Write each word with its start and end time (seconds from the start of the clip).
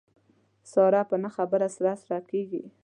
ساره 0.71 1.01
په 1.09 1.15
نه 1.23 1.29
خبره 1.35 1.67
سره 1.75 1.93
سره 2.01 2.19
کېږي. 2.29 2.63